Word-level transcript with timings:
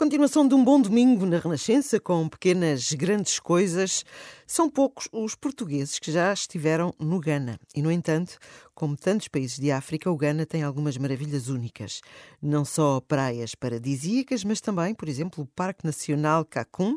Continuação 0.00 0.48
de 0.48 0.54
um 0.54 0.64
bom 0.64 0.80
domingo 0.80 1.26
na 1.26 1.38
Renascença, 1.38 2.00
com 2.00 2.26
pequenas 2.26 2.90
grandes 2.94 3.38
coisas. 3.38 4.02
São 4.46 4.70
poucos 4.70 5.06
os 5.12 5.34
portugueses 5.34 5.98
que 5.98 6.10
já 6.10 6.32
estiveram 6.32 6.94
no 6.98 7.20
Ghana. 7.20 7.60
E, 7.76 7.82
no 7.82 7.92
entanto, 7.92 8.38
como 8.74 8.96
tantos 8.96 9.28
países 9.28 9.58
de 9.58 9.70
África, 9.70 10.10
o 10.10 10.16
Ghana 10.16 10.46
tem 10.46 10.62
algumas 10.62 10.96
maravilhas 10.96 11.48
únicas. 11.48 12.00
Não 12.40 12.64
só 12.64 12.98
praias 12.98 13.54
paradisíacas, 13.54 14.42
mas 14.42 14.58
também, 14.58 14.94
por 14.94 15.06
exemplo, 15.06 15.44
o 15.44 15.46
Parque 15.46 15.84
Nacional 15.84 16.46
Cacum, 16.46 16.96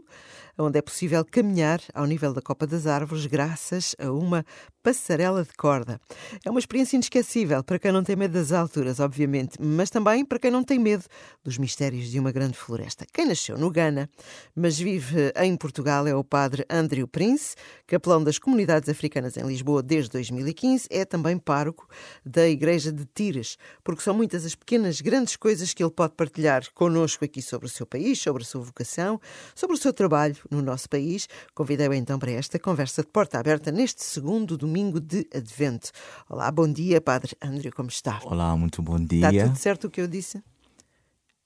onde 0.58 0.80
é 0.80 0.82
possível 0.82 1.26
caminhar 1.26 1.82
ao 1.94 2.06
nível 2.06 2.34
da 2.34 2.42
Copa 2.42 2.66
das 2.66 2.88
Árvores 2.88 3.26
graças 3.26 3.98
a 4.00 4.10
uma 4.14 4.46
passarela 4.84 5.44
de 5.44 5.54
corda. 5.54 6.00
É 6.46 6.50
uma 6.50 6.60
experiência 6.60 6.98
inesquecível 6.98 7.64
para 7.64 7.80
quem 7.80 7.92
não 7.92 8.04
tem 8.04 8.18
medo 8.18 8.34
das 8.34 8.52
alturas, 8.52 9.00
obviamente, 9.00 9.58
mas 9.60 9.90
também 9.90 10.26
para 10.26 10.38
quem 10.38 10.52
não 10.52 10.62
tem 10.62 10.78
medo 10.78 11.06
dos 11.42 11.58
mistérios 11.58 12.12
de 12.12 12.20
uma 12.20 12.34
grande 12.34 12.58
floresta. 12.58 13.06
Quem 13.14 13.26
nasceu 13.26 13.58
no 13.58 13.72
Ghana, 13.72 14.10
mas 14.54 14.78
vive 14.78 15.32
em 15.38 15.56
Portugal, 15.56 16.06
é 16.06 16.14
o 16.14 16.24
padre 16.24 16.66
Andrew 16.70 17.08
Prince, 17.08 17.56
capelão 17.88 18.22
das 18.22 18.38
comunidades 18.38 18.90
africanas 18.90 19.38
em 19.38 19.44
Lisboa 19.44 19.82
desde 19.82 20.12
2015, 20.12 20.88
é 20.90 21.06
também 21.06 21.38
pároco 21.38 21.88
da 22.26 22.46
Igreja 22.50 22.92
de 22.92 23.06
Tires, 23.06 23.58
porque 23.86 24.02
são 24.02 24.14
muitas 24.14 24.46
as 24.46 24.54
pequenas, 24.54 25.00
grandes 25.00 25.38
coisas 25.38 25.74
que 25.74 25.82
ele 25.82 25.92
pode 25.92 26.14
partilhar 26.16 26.64
connosco 26.74 27.24
aqui 27.24 27.42
sobre 27.42 27.68
o 27.68 27.70
seu 27.70 27.86
país, 27.86 28.20
sobre 28.20 28.44
a 28.44 28.46
sua 28.46 28.62
vocação, 28.62 29.20
sobre 29.56 29.78
o 29.78 29.80
seu 29.80 29.94
trabalho 29.94 30.36
no 30.52 30.62
nosso 30.62 30.90
país. 30.90 31.30
Convidei-o 31.56 31.94
então 31.94 32.20
para 32.20 32.32
esta 32.32 32.60
conversa 32.60 33.02
de 33.02 33.08
porta 33.08 33.40
aberta 33.40 33.72
neste 33.72 34.04
segundo 34.04 34.58
domingo 34.58 34.73
de 34.84 35.28
Advento. 35.34 35.92
Olá, 36.28 36.50
bom 36.52 36.68
dia, 36.72 37.00
Padre 37.00 37.38
André, 37.42 37.70
como 37.70 37.90
está? 37.90 38.20
Olá, 38.24 38.56
muito 38.58 38.82
bom 38.82 38.98
dia. 39.00 39.30
Está 39.30 39.46
tudo 39.48 39.56
certo 39.58 39.86
o 39.86 39.90
que 39.90 40.02
eu 40.02 40.08
disse? 40.08 40.44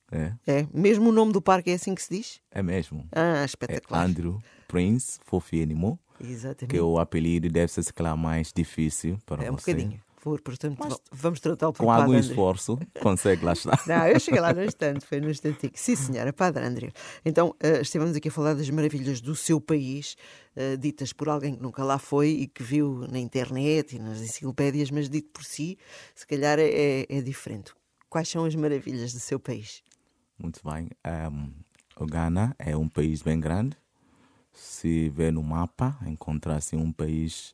É, 0.09 0.33
É. 0.47 0.67
Mesmo 0.73 1.09
o 1.09 1.11
nome 1.11 1.33
do 1.33 1.41
parque 1.41 1.69
é 1.71 1.73
assim 1.73 1.93
que 1.93 2.01
se 2.01 2.15
diz? 2.15 2.39
é 2.49 2.63
mesmo. 2.63 3.05
Ah, 3.11 3.41
É 3.41 3.45
espetacular. 3.45 4.05
Andrew 4.05 4.41
Prince 4.67 5.19
Fofinimo, 5.25 5.99
Exatamente. 6.21 6.71
que 6.73 6.79
o 6.79 6.97
apelido 6.97 7.49
deve 7.49 7.69
ser 7.69 7.83
se 7.83 7.93
calhar 7.93 8.15
mais 8.15 8.53
difícil 8.55 9.17
para 9.25 9.43
É 9.43 9.51
um 9.51 9.57
você. 9.57 9.73
bocadinho. 9.73 10.01
Por, 10.27 10.41
portanto, 10.41 10.77
va- 10.77 10.97
vamos 11.11 11.39
tratá-lo 11.39 11.71
por 11.71 11.79
Com 11.79 11.85
Padre 11.85 12.01
algum 12.03 12.13
André. 12.17 12.27
esforço, 12.27 12.77
consegue 13.01 13.45
lá 13.45 13.53
estar. 13.53 13.81
Não, 13.87 14.05
eu 14.07 14.19
cheguei 14.19 14.41
lá 14.41 14.53
no 14.53 14.61
instante, 14.61 15.05
foi 15.05 15.21
no 15.21 15.29
instantinho. 15.29 15.71
Sim, 15.73 15.95
senhora, 15.95 16.33
Padre 16.33 16.65
André. 16.65 16.91
Então, 17.23 17.55
eh, 17.61 17.79
estivemos 17.79 18.13
aqui 18.13 18.27
a 18.27 18.31
falar 18.31 18.53
das 18.55 18.69
maravilhas 18.69 19.21
do 19.21 19.35
seu 19.37 19.61
país, 19.61 20.17
eh, 20.53 20.75
ditas 20.75 21.13
por 21.13 21.29
alguém 21.29 21.55
que 21.55 21.61
nunca 21.61 21.81
lá 21.83 21.97
foi 21.97 22.27
e 22.31 22.47
que 22.47 22.61
viu 22.61 23.07
na 23.09 23.19
internet 23.19 23.95
e 23.95 23.99
nas 23.99 24.19
enciclopédias, 24.19 24.91
mas 24.91 25.09
dito 25.09 25.29
por 25.31 25.45
si, 25.45 25.77
se 26.13 26.27
calhar 26.27 26.59
é, 26.59 27.05
é 27.07 27.21
diferente. 27.21 27.71
Quais 28.09 28.27
são 28.27 28.43
as 28.43 28.53
maravilhas 28.53 29.13
do 29.13 29.19
seu 29.21 29.39
país? 29.39 29.81
Muito 30.37 30.59
bem. 30.69 30.89
Ehm, 31.05 31.51
o 31.97 32.05
Ghana 32.05 32.53
é 32.59 32.75
um 32.75 32.89
país 32.89 33.21
bem 33.21 33.39
grande. 33.39 33.77
Se 34.51 35.09
vê 35.09 35.31
no 35.31 35.43
mapa, 35.43 35.97
encontra 36.05 36.55
assim 36.55 36.75
um 36.75 36.91
país 36.91 37.53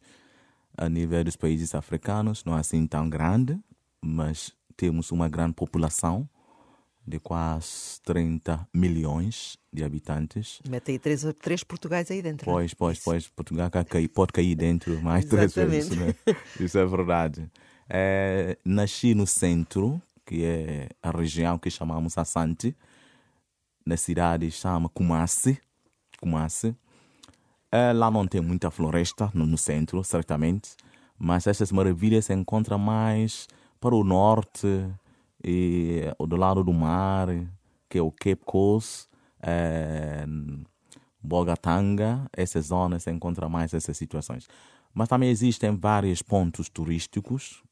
a 0.77 0.89
nível 0.89 1.23
dos 1.23 1.35
países 1.35 1.75
africanos, 1.75 2.43
não 2.43 2.57
é 2.57 2.59
assim 2.59 2.85
tão 2.87 3.09
grande, 3.09 3.59
mas 4.01 4.51
temos 4.75 5.11
uma 5.11 5.29
grande 5.29 5.53
população 5.53 6.27
de 7.05 7.19
quase 7.19 8.01
30 8.05 8.67
milhões 8.73 9.57
de 9.71 9.83
habitantes. 9.83 10.59
Mete 10.67 10.91
aí 10.91 10.99
três, 10.99 11.25
três 11.41 11.63
Portugais 11.63 12.09
aí 12.09 12.21
dentro. 12.21 12.49
não 12.49 12.57
é? 12.57 12.61
Pois, 12.61 12.73
pois, 12.73 12.97
Isso. 12.97 13.05
pois. 13.05 13.27
Portugal 13.27 13.69
pode 14.13 14.31
cair 14.31 14.55
dentro 14.55 15.01
mais 15.01 15.25
três 15.25 15.53
vezes. 15.53 15.97
Né? 15.97 16.15
Isso 16.59 16.77
é 16.77 16.85
verdade. 16.85 17.51
É, 17.89 18.57
nasci 18.63 19.13
no 19.13 19.27
centro, 19.27 20.01
que 20.25 20.45
é 20.45 20.89
a 21.01 21.11
região 21.11 21.59
que 21.59 21.69
chamamos 21.69 22.17
Asante, 22.17 22.75
na 23.85 23.97
cidade 23.97 24.49
chama 24.49 24.87
Kumasi. 24.87 25.59
Kumasi. 26.19 26.73
É, 27.75 27.91
lá 27.91 28.11
não 28.11 28.27
tem 28.27 28.39
muita 28.39 28.69
floresta 28.69 29.31
no, 29.33 29.47
no 29.47 29.57
centro, 29.57 30.03
certamente, 30.03 30.75
mas 31.17 31.47
essas 31.47 31.71
maravilhas 31.71 32.25
se 32.25 32.33
encontram 32.33 32.77
mais 32.77 33.47
para 33.81 33.95
o 33.95 34.03
norte 34.03 34.67
e 35.43 36.03
do 36.19 36.35
lado 36.35 36.63
do 36.63 36.71
mar, 36.71 37.29
que 37.89 37.97
é 37.97 38.01
o 38.03 38.11
Cape 38.11 38.43
Coast, 38.45 39.07
é, 39.41 40.23
Bogatanga, 41.19 42.29
essas 42.31 42.67
zonas 42.67 43.01
se 43.01 43.11
encontram 43.11 43.49
mais 43.49 43.73
essas 43.73 43.97
situações. 43.97 44.47
Mas 44.93 45.09
também 45.09 45.31
existem 45.31 45.75
vários 45.75 46.21
pontos 46.21 46.69
turísticos 46.69 47.63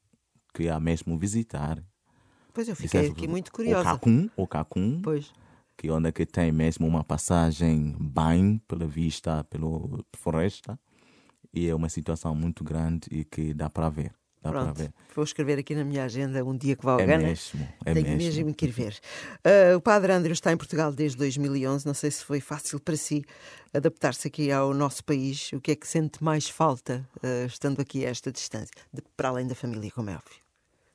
que 0.52 0.68
há 0.68 0.80
mesmo 0.80 1.16
visitar. 1.16 1.80
Pois 2.52 2.68
eu 2.68 2.74
fiquei 2.74 3.06
é 3.06 3.08
aqui 3.08 3.28
muito 3.28 3.50
O 3.50 3.52
curiosa. 3.52 3.84
Cacum, 3.84 4.28
o 4.36 4.48
Cacum, 4.48 5.00
Pois. 5.00 5.32
Que 5.82 5.90
onde 5.90 6.08
é 6.10 6.12
que 6.12 6.24
tem 6.24 6.52
mesmo 6.52 6.86
uma 6.86 7.02
passagem 7.02 7.96
bem 7.98 8.58
pela 8.68 8.86
vista, 8.86 9.42
pela 9.50 9.68
floresta, 10.14 10.78
e 11.52 11.66
é 11.66 11.74
uma 11.74 11.88
situação 11.88 12.36
muito 12.36 12.62
grande 12.62 13.08
e 13.10 13.24
que 13.24 13.52
dá 13.52 13.68
para 13.68 13.88
ver. 13.88 14.14
Dá 14.40 14.50
Pronto, 14.50 14.74
ver. 14.78 14.92
vou 15.12 15.24
escrever 15.24 15.58
aqui 15.58 15.74
na 15.74 15.82
minha 15.84 16.04
agenda 16.04 16.44
um 16.44 16.56
dia 16.56 16.76
que 16.76 16.84
vá 16.84 16.92
ao 16.92 17.00
É 17.00 17.06
Ghana. 17.06 17.24
mesmo, 17.24 17.68
é 17.84 17.94
Tenho 17.94 18.06
mesmo. 18.06 18.16
mesmo 18.16 18.54
que 18.54 18.66
ir 18.66 18.70
ver. 18.70 18.96
Ah, 19.44 19.76
o 19.76 19.80
Padre 19.80 20.12
André 20.12 20.32
está 20.32 20.52
em 20.52 20.56
Portugal 20.56 20.92
desde 20.92 21.16
2011. 21.18 21.84
Não 21.84 21.94
sei 21.94 22.12
se 22.12 22.24
foi 22.24 22.40
fácil 22.40 22.78
para 22.78 22.96
si 22.96 23.24
adaptar-se 23.74 24.28
aqui 24.28 24.52
ao 24.52 24.72
nosso 24.72 25.02
país. 25.04 25.52
O 25.52 25.60
que 25.60 25.72
é 25.72 25.76
que 25.76 25.86
sente 25.88 26.22
mais 26.22 26.48
falta 26.48 27.04
ah, 27.24 27.44
estando 27.46 27.80
aqui 27.80 28.06
a 28.06 28.10
esta 28.10 28.30
distância? 28.30 28.70
De- 28.92 29.02
para 29.16 29.30
além 29.30 29.48
da 29.48 29.54
família, 29.56 29.90
como 29.90 30.10
é 30.10 30.14
óbvio. 30.14 30.40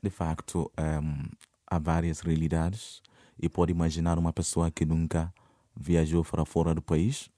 De 0.01 0.09
facto, 0.09 0.71
ehm, 0.77 1.25
há 1.69 1.77
várias 1.77 2.21
realidades 2.21 3.01
e 3.39 3.47
pode 3.47 3.71
imaginar 3.71 4.17
uma 4.17 4.33
pessoa 4.33 4.71
que 4.71 4.85
nunca 4.85 5.33
viajou 5.75 6.23
para 6.23 6.45
fora 6.45 6.73
do 6.73 6.81
país, 6.81 7.29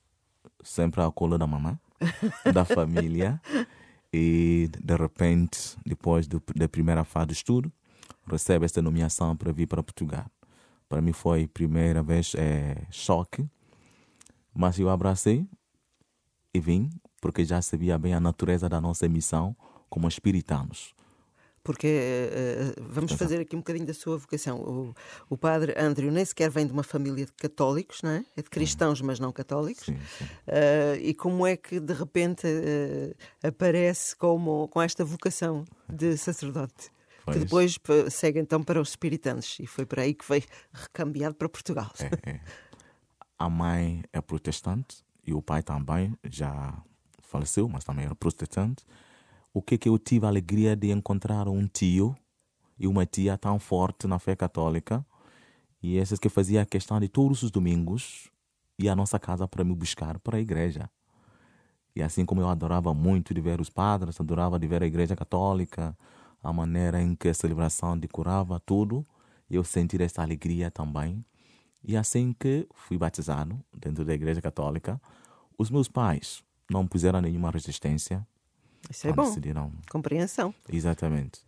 sempre 0.63 1.01
à 1.01 1.11
cola 1.11 1.37
da 1.37 1.45
mamãe, 1.45 1.77
da 2.53 2.63
família, 2.63 3.41
e 4.11 4.69
de 4.79 4.95
repente, 4.95 5.77
depois 5.85 6.27
do, 6.27 6.41
da 6.55 6.67
primeira 6.67 7.03
fase 7.03 7.27
do 7.27 7.33
estudo, 7.33 7.71
recebe 8.25 8.65
esta 8.65 8.81
nomeação 8.81 9.35
para 9.35 9.51
vir 9.51 9.67
para 9.67 9.83
Portugal. 9.83 10.25
Para 10.87 11.01
mim 11.01 11.13
foi 11.13 11.43
a 11.43 11.47
primeira 11.47 12.01
vez 12.01 12.33
é, 12.35 12.87
choque, 12.89 13.47
mas 14.53 14.79
eu 14.79 14.89
abracei 14.89 15.47
e 16.53 16.59
vim, 16.59 16.89
porque 17.21 17.45
já 17.45 17.61
sabia 17.61 17.97
bem 17.97 18.13
a 18.13 18.19
natureza 18.19 18.67
da 18.67 18.81
nossa 18.81 19.07
missão 19.07 19.55
como 19.89 20.07
espiritanos. 20.07 20.95
Porque 21.63 21.87
ah, 21.87 22.81
vamos 22.81 23.11
fazer 23.13 23.39
aqui 23.41 23.55
um 23.55 23.59
bocadinho 23.59 23.85
da 23.85 23.93
sua 23.93 24.17
vocação. 24.17 24.59
O, 24.59 24.95
o 25.29 25.37
Padre 25.37 25.73
André 25.77 26.09
nem 26.09 26.23
sequer 26.25 26.49
vem 26.49 26.65
de 26.65 26.71
uma 26.73 26.83
família 26.83 27.25
de 27.25 27.33
católicos, 27.33 28.01
não 28.01 28.11
é? 28.11 28.25
É 28.37 28.41
de 28.41 28.49
cristãos, 28.49 29.01
mas 29.01 29.19
não 29.19 29.31
católicos. 29.31 29.85
Sim, 29.85 29.97
sim. 30.17 30.25
Ah, 30.47 30.95
e 30.99 31.13
como 31.13 31.45
é 31.45 31.55
que 31.57 31.79
de 31.79 31.93
repente 31.93 32.47
ah, 33.43 33.47
aparece 33.47 34.15
como, 34.15 34.67
com 34.69 34.81
esta 34.81 35.03
vocação 35.05 35.65
de 35.87 36.17
sacerdote? 36.17 36.91
Pois. 37.25 37.37
Que 37.37 37.43
depois 37.43 37.77
pa- 37.77 38.09
segue 38.09 38.39
então 38.39 38.63
para 38.63 38.81
os 38.81 38.89
espiritantes 38.89 39.59
e 39.59 39.67
foi 39.67 39.85
por 39.85 39.99
aí 39.99 40.13
que 40.13 40.27
veio 40.27 40.43
recambiado 40.73 41.35
para 41.35 41.47
Portugal. 41.49 41.91
É, 41.99 42.29
é. 42.31 42.39
A 43.37 43.49
mãe 43.49 44.03
é 44.11 44.19
protestante 44.21 45.03
e 45.25 45.33
o 45.33 45.41
pai 45.41 45.61
também 45.61 46.17
já 46.23 46.81
faleceu, 47.21 47.69
mas 47.69 47.83
também 47.83 48.05
era 48.05 48.15
protestante. 48.15 48.83
O 49.53 49.61
que 49.61 49.77
que 49.77 49.89
eu 49.89 49.97
tive 49.97 50.25
a 50.25 50.29
alegria 50.29 50.75
de 50.75 50.91
encontrar 50.91 51.47
um 51.47 51.67
tio 51.67 52.15
e 52.77 52.87
uma 52.87 53.05
tia 53.05 53.37
tão 53.37 53.59
forte 53.59 54.07
na 54.07 54.19
fé 54.19 54.35
católica 54.35 55.05
e 55.81 55.97
esses 55.97 56.19
que 56.19 56.29
fazia 56.29 56.65
questão 56.65 56.99
de 56.99 57.07
todos 57.07 57.41
os 57.41 57.49
domingos 57.49 58.29
ir 58.77 58.89
à 58.89 58.95
nossa 58.95 59.17
casa 59.19 59.47
para 59.47 59.63
me 59.63 59.73
buscar 59.73 60.19
para 60.19 60.37
a 60.37 60.39
igreja. 60.39 60.89
E 61.95 62.01
assim 62.01 62.25
como 62.25 62.41
eu 62.41 62.47
adorava 62.47 62.93
muito 62.93 63.33
de 63.33 63.41
ver 63.41 63.59
os 63.59 63.69
padres, 63.69 64.19
adorava 64.21 64.59
de 64.59 64.67
ver 64.67 64.83
a 64.83 64.85
igreja 64.85 65.15
católica, 65.15 65.97
a 66.43 66.53
maneira 66.53 67.01
em 67.01 67.15
que 67.15 67.27
a 67.27 67.33
celebração 67.33 67.97
decorava 67.97 68.59
tudo, 68.59 69.05
eu 69.49 69.63
senti 69.63 70.01
essa 70.01 70.21
alegria 70.21 70.69
também. 70.69 71.25
E 71.83 71.97
assim 71.97 72.33
que 72.33 72.67
fui 72.73 72.97
batizado 72.97 73.59
dentro 73.75 74.05
da 74.05 74.13
igreja 74.13 74.41
católica, 74.41 75.01
os 75.57 75.69
meus 75.69 75.87
pais 75.87 76.43
não 76.69 76.85
puseram 76.85 77.19
nenhuma 77.19 77.49
resistência. 77.49 78.25
Isso 78.89 79.07
é 79.07 79.13
bom. 79.13 79.23
decidiram 79.23 79.71
Compreensão. 79.89 80.53
Exatamente. 80.71 81.41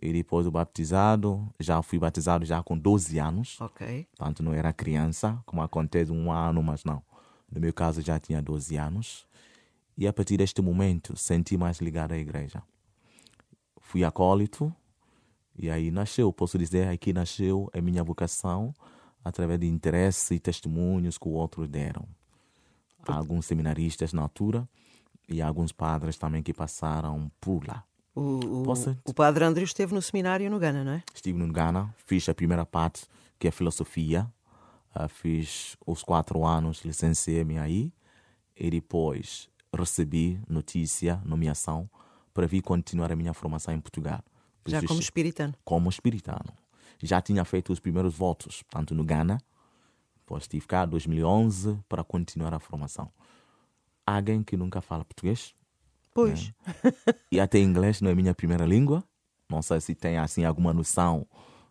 E 0.00 0.12
depois 0.12 0.44
do 0.44 0.50
batizado, 0.50 1.48
já 1.58 1.80
fui 1.82 1.98
batizado 1.98 2.44
já 2.44 2.62
com 2.62 2.76
12 2.76 3.18
anos. 3.18 3.60
Ok. 3.60 4.06
Tanto 4.16 4.42
não 4.42 4.52
era 4.52 4.72
criança, 4.72 5.42
como 5.46 5.62
acontece 5.62 6.12
um 6.12 6.30
ano, 6.30 6.62
mas 6.62 6.84
não. 6.84 7.02
No 7.50 7.60
meu 7.60 7.72
caso 7.72 8.02
já 8.02 8.18
tinha 8.18 8.42
12 8.42 8.76
anos. 8.76 9.26
E 9.96 10.06
a 10.06 10.12
partir 10.12 10.36
deste 10.36 10.60
momento 10.60 11.16
senti 11.16 11.56
mais 11.56 11.80
ligado 11.80 12.12
à 12.12 12.18
igreja. 12.18 12.62
Fui 13.80 14.04
acólito 14.04 14.74
e 15.58 15.70
aí 15.70 15.90
nasceu, 15.90 16.30
posso 16.32 16.58
dizer, 16.58 16.88
aqui 16.88 17.12
nasceu 17.14 17.70
a 17.72 17.80
minha 17.80 18.04
vocação 18.04 18.74
através 19.24 19.58
de 19.58 19.66
interesse 19.66 20.34
e 20.34 20.38
testemunhos 20.38 21.16
que 21.16 21.28
outros 21.28 21.66
deram. 21.68 22.06
Há 23.08 23.14
alguns 23.14 23.46
seminaristas 23.46 24.12
na 24.12 24.22
altura 24.22 24.68
e 25.28 25.42
alguns 25.42 25.72
padres 25.72 26.16
também 26.16 26.42
que 26.42 26.52
passaram 26.52 27.30
por 27.40 27.66
lá. 27.66 27.84
O, 28.14 28.20
o, 28.20 28.72
o 29.04 29.14
Padre 29.14 29.44
André 29.44 29.64
esteve 29.64 29.94
no 29.94 30.00
seminário 30.00 30.50
no 30.50 30.58
Ghana, 30.58 30.82
não 30.82 30.92
é? 30.92 31.02
Estive 31.14 31.38
no 31.38 31.52
Ghana, 31.52 31.94
fiz 31.98 32.26
a 32.28 32.34
primeira 32.34 32.64
parte, 32.64 33.06
que 33.38 33.46
é 33.46 33.50
filosofia, 33.50 34.26
Uh, 34.96 35.08
fiz 35.10 35.76
os 35.86 36.02
quatro 36.02 36.46
anos, 36.46 36.82
licenciei-me 36.82 37.58
aí 37.58 37.92
e 38.56 38.70
depois 38.70 39.46
recebi 39.70 40.40
notícia, 40.48 41.20
nomeação, 41.22 41.90
para 42.32 42.46
vir 42.46 42.62
continuar 42.62 43.12
a 43.12 43.16
minha 43.16 43.34
formação 43.34 43.74
em 43.74 43.80
Portugal. 43.80 44.24
Já 44.64 44.82
como 44.82 44.98
espiritano? 44.98 45.54
Como 45.62 45.90
espiritano. 45.90 46.50
Já 47.02 47.20
tinha 47.20 47.44
feito 47.44 47.74
os 47.74 47.78
primeiros 47.78 48.14
votos, 48.14 48.64
tanto 48.70 48.94
no 48.94 49.04
Ghana, 49.04 49.38
depois 50.14 50.48
tive 50.48 50.66
cá 50.66 50.84
em 50.84 50.88
2011 50.88 51.78
para 51.86 52.02
continuar 52.02 52.54
a 52.54 52.58
formação. 52.58 53.12
Alguém 54.06 54.42
que 54.42 54.56
nunca 54.56 54.80
fala 54.80 55.04
português? 55.04 55.54
Pois. 56.14 56.48
Né? 56.48 56.92
E 57.30 57.40
até 57.40 57.58
inglês 57.58 58.00
não 58.00 58.10
é 58.10 58.14
minha 58.14 58.34
primeira 58.34 58.64
língua. 58.64 59.04
Não 59.50 59.60
sei 59.60 59.80
se 59.80 59.94
tem 59.94 60.16
assim 60.16 60.44
alguma 60.44 60.72
noção 60.72 61.26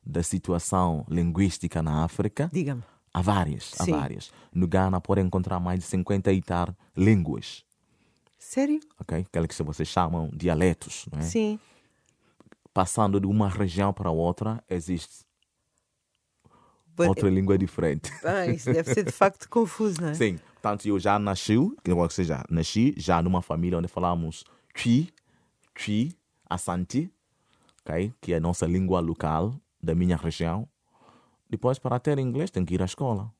da 0.06 0.22
situação 0.22 1.06
linguística 1.10 1.82
na 1.82 2.04
África. 2.04 2.50
Diga-me. 2.54 2.84
Há 3.14 3.22
várias, 3.22 3.74
há 3.80 3.86
várias. 3.86 4.32
No 4.54 4.68
Ghana 4.68 5.00
pode 5.00 5.22
encontrar 5.22 5.60
mais 5.60 5.80
de 5.80 5.86
50 5.86 6.32
e 6.34 6.42
tal 6.42 6.76
línguas. 6.96 7.64
Sério? 8.38 8.80
Ok? 9.00 9.20
Aquelas 9.20 9.48
que 9.48 9.64
vocês 9.64 9.88
chamam 9.88 10.30
dialetos, 10.34 11.08
não 11.12 11.20
é? 11.20 11.24
Sim. 11.24 11.60
Passando 12.74 13.20
de 13.20 13.26
uma 13.26 13.50
região 13.50 13.92
para 13.92 14.12
outra, 14.12 14.64
existe. 14.70 15.25
Outra 16.98 17.30
língua 17.30 17.58
diferente. 17.58 18.12
Ah, 18.24 18.48
isso 18.48 18.72
deve 18.72 18.94
ser 18.94 19.04
de 19.04 19.12
facto 19.12 19.48
confuso, 19.50 20.02
não 20.02 20.10
é? 20.10 20.14
Sim. 20.14 20.40
Portanto, 20.54 20.88
eu 20.88 21.00
já 21.00 21.20
nasci, 21.20 21.58
ou 21.58 22.10
seja, 22.10 22.44
nasci 22.50 22.94
já 22.98 23.22
numa 23.22 23.42
família 23.42 23.78
onde 23.78 23.88
falamos 23.88 24.44
Twi, 24.74 25.10
Twi, 25.76 26.16
Assanti, 26.50 27.12
okay? 27.82 28.14
que 28.20 28.34
é 28.34 28.38
a 28.38 28.40
nossa 28.40 28.66
língua 28.66 29.00
local 29.00 29.54
da 29.82 29.94
minha 29.94 30.18
região. 30.18 30.68
Depois, 31.48 31.78
para 31.78 32.00
ter 32.00 32.18
inglês, 32.18 32.50
tem 32.50 32.66
que 32.66 32.74
ir 32.74 32.82
à 32.82 32.86
escola. 32.86 33.32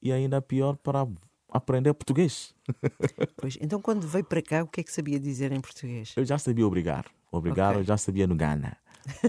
E 0.00 0.12
ainda 0.12 0.40
pior, 0.40 0.76
para 0.76 1.06
aprender 1.50 1.92
português. 1.94 2.54
Pois, 3.36 3.58
então 3.60 3.80
quando 3.80 4.06
veio 4.06 4.24
para 4.24 4.40
cá, 4.40 4.62
o 4.62 4.66
que 4.66 4.80
é 4.80 4.84
que 4.84 4.92
sabia 4.92 5.20
dizer 5.20 5.52
em 5.52 5.60
português? 5.60 6.14
Eu 6.16 6.24
já 6.24 6.38
sabia 6.38 6.66
obrigar. 6.66 7.04
Obrigar, 7.30 7.70
okay. 7.70 7.82
eu 7.82 7.84
já 7.84 7.96
sabia 7.96 8.26
no 8.26 8.34
Ghana. 8.34 8.76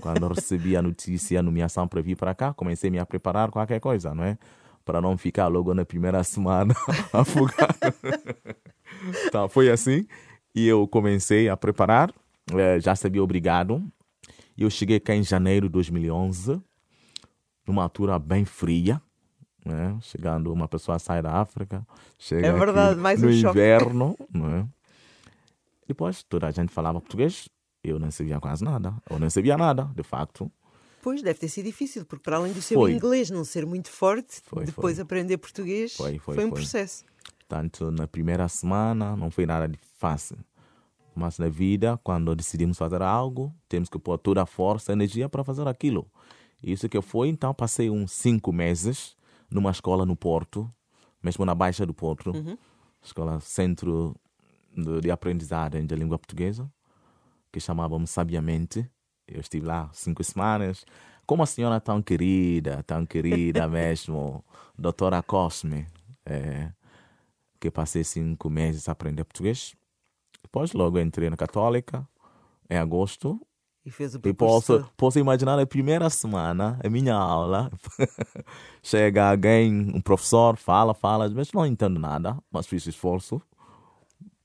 Quando 0.02 0.28
recebi 0.28 0.76
a 0.76 0.82
notícia, 0.82 1.40
a 1.40 1.44
nomeação 1.44 1.88
para 1.88 2.02
vir 2.02 2.16
para 2.16 2.34
cá, 2.34 2.54
comecei 2.54 2.90
-me 2.90 3.00
a 3.00 3.06
preparar 3.06 3.52
qualquer 3.52 3.80
coisa, 3.80 4.14
não 4.14 4.24
é? 4.24 4.38
Para 4.84 5.02
não 5.02 5.18
ficar 5.18 5.48
logo 5.48 5.74
na 5.74 5.84
primeira 5.84 6.24
semana 6.24 6.76
afogado. 7.12 7.94
então, 9.26 9.48
foi 9.50 9.70
assim. 9.70 10.06
E 10.54 10.68
eu 10.68 10.88
comecei 10.88 11.50
a 11.50 11.58
preparar. 11.58 12.14
Eh, 12.54 12.80
já 12.80 12.96
sabia 12.96 13.24
obrigado. 13.24 13.84
E 14.56 14.64
eu 14.64 14.70
cheguei 14.70 15.00
cá 15.00 15.16
em 15.16 15.24
janeiro 15.24 15.68
de 15.68 15.74
2011 15.74 16.62
numa 17.68 17.84
altura 17.84 18.18
bem 18.20 18.46
fria. 18.46 19.02
Né? 19.66 19.98
Chegando, 20.02 20.54
uma 20.54 20.68
pessoa 20.68 21.00
sai 21.00 21.24
da 21.24 21.42
África, 21.42 21.86
chega 22.20 22.48
é 22.48 22.52
verdade, 22.52 23.00
mais 23.00 23.20
no 23.20 23.30
um 23.30 23.32
inverno. 23.32 24.16
Né? 24.32 24.68
Depois 25.88 26.22
toda 26.22 26.48
a 26.48 26.52
gente 26.52 26.72
falava 26.72 27.02
português, 27.02 27.50
eu 27.90 28.00
não 28.00 28.12
sabia 28.12 28.40
quase 28.40 28.64
nada, 28.64 28.94
eu 29.10 29.20
não 29.20 29.30
sabia 29.30 29.58
nada, 29.58 29.90
de 29.96 30.04
facto. 30.04 30.52
Pois, 31.02 31.22
deve 31.22 31.40
ter 31.40 31.50
sido 31.50 31.66
difícil, 31.66 32.04
porque 32.06 32.24
para 32.24 32.38
além 32.38 32.52
do 32.52 32.62
seu 32.62 32.80
foi. 32.80 32.94
inglês 32.94 33.30
não 33.30 33.46
ser 33.46 33.66
muito 33.66 33.90
forte, 33.90 34.42
foi, 34.44 34.66
depois 34.66 34.96
foi. 34.96 35.04
aprender 35.04 35.38
português 35.38 35.96
foi, 35.96 36.18
foi 36.18 36.46
um 36.46 36.50
processo. 36.50 37.06
Tanto 37.48 37.92
na 37.92 38.08
primeira 38.08 38.48
semana 38.48 39.16
não 39.16 39.30
foi 39.30 39.46
nada 39.46 39.68
de 39.68 39.78
fácil. 40.00 40.38
Mas 41.16 41.38
na 41.38 41.48
vida, 41.48 41.98
quando 42.04 42.36
decidimos 42.36 42.78
fazer 42.78 43.02
algo, 43.02 43.54
temos 43.70 43.88
que 43.88 43.98
pôr 43.98 44.18
toda 44.18 44.42
a 44.42 44.46
força, 44.46 44.92
a 44.92 44.94
energia 44.94 45.30
para 45.30 45.44
fazer 45.44 45.68
aquilo. 45.68 46.06
Isso 46.62 46.90
que 46.90 47.00
foi, 47.02 47.30
então 47.30 47.54
passei 47.54 47.90
uns 47.90 48.12
cinco 48.12 48.52
meses 48.52 49.16
numa 49.50 49.72
escola 49.72 50.06
no 50.06 50.16
Porto, 50.16 50.70
mesmo 51.22 51.46
na 51.46 51.56
Baixa 51.56 51.86
do 51.86 51.94
Porto, 51.94 52.32
uhum. 52.32 52.58
escola 53.02 53.40
centro 53.40 54.16
de, 54.76 55.02
de 55.02 55.12
aprendizagem 55.12 55.86
da 55.86 55.96
língua 55.96 56.18
portuguesa, 56.18 56.70
que 57.56 57.60
chamávamos 57.62 58.10
Sabiamente. 58.10 58.86
Eu 59.26 59.40
estive 59.40 59.66
lá 59.66 59.90
cinco 59.94 60.22
semanas 60.26 60.86
com 61.26 61.36
uma 61.36 61.46
senhora 61.46 61.80
tão 61.80 62.02
querida, 62.02 62.84
tão 62.84 63.06
querida 63.06 63.66
mesmo, 63.70 64.44
doutora 64.78 65.24
Cosme, 65.24 65.88
é, 66.26 66.70
que 67.58 67.72
passei 67.72 68.04
cinco 68.04 68.50
meses 68.50 68.90
a 68.90 68.92
aprender 68.92 69.24
português. 69.24 69.74
Depois 70.44 70.74
logo 70.74 71.00
entrei 71.00 71.30
na 71.30 71.38
Católica, 71.38 72.06
em 72.70 72.76
agosto, 72.76 73.40
e 73.86 73.90
fez 73.90 74.16
o 74.16 74.20
E 74.26 74.34
posso, 74.34 74.86
posso 74.98 75.18
imaginar 75.18 75.58
a 75.58 75.66
primeira 75.66 76.10
semana, 76.10 76.78
a 76.84 76.90
minha 76.90 77.16
aula, 77.16 77.72
chega 78.84 79.30
alguém, 79.30 79.94
um 79.96 80.02
professor, 80.02 80.58
fala, 80.58 80.94
fala, 80.94 81.30
mas 81.30 81.54
não 81.54 81.66
entendo 81.66 82.00
nada, 82.02 82.38
mas 82.52 82.68
fiz 82.68 82.86
esforço 82.86 83.42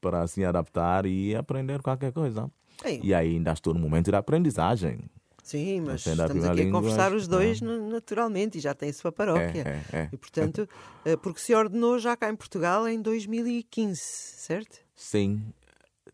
para 0.01 0.23
assim 0.23 0.45
adaptar 0.45 1.07
e 1.07 1.35
aprender 1.35 1.83
qualquer 1.83 2.13
coisa. 2.13 2.49
Ei. 2.85 3.01
E 3.03 3.15
aí 3.15 3.37
ainda 3.37 3.53
estou 3.53 3.75
no 3.75 3.81
momento 3.81 4.11
da 4.11 4.19
aprendizagem. 4.19 5.01
Sim, 5.43 5.81
mas 5.81 6.07
estamos 6.07 6.45
aqui 6.45 6.63
a 6.63 6.71
conversar 6.71 7.13
os 7.13 7.27
dois 7.27 7.61
é. 7.61 7.65
naturalmente 7.65 8.59
e 8.59 8.61
já 8.61 8.73
tem 8.73 8.93
sua 8.93 9.11
paróquia. 9.11 9.65
É, 9.67 9.97
é, 9.97 10.03
é. 10.03 10.09
E 10.13 10.17
portanto, 10.17 10.69
eh, 11.05 11.17
porque 11.17 11.41
se 11.41 11.55
ordenou 11.55 11.99
já 11.99 12.17
cá 12.17 12.31
em 12.31 12.37
Portugal 12.37 12.87
em 12.87 13.03
2015, 13.03 14.01
certo? 14.01 14.79
Sim, 14.95 15.43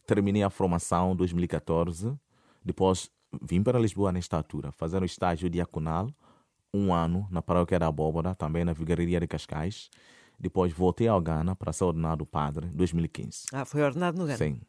terminei 0.07 0.43
a 0.43 0.49
formação 0.49 1.13
em 1.13 1.17
2014, 1.17 2.15
depois 2.65 3.11
vim 3.43 3.63
para 3.63 3.79
Lisboa 3.79 4.11
nesta 4.11 4.37
altura, 4.37 4.73
fazer 4.73 5.03
o 5.03 5.05
estágio 5.05 5.51
diaconal, 5.51 6.09
um 6.73 6.95
ano 6.95 7.27
na 7.31 7.43
paróquia 7.43 7.79
da 7.79 7.89
Abóbora, 7.89 8.35
também 8.35 8.65
na 8.65 8.73
Vigaria 8.73 9.21
de 9.21 9.27
Cascais. 9.27 9.91
Depois 10.39 10.73
voltei 10.73 11.09
ao 11.09 11.21
Ghana 11.21 11.57
para 11.57 11.73
ser 11.73 11.85
ordenado 11.85 12.27
padre 12.27 12.67
em 12.67 12.77
2015. 12.77 13.47
Ah, 13.53 13.65
foi 13.65 13.83
ordenado 13.83 14.19
no 14.19 14.27
Ghana? 14.27 14.37
Sim. 14.37 14.61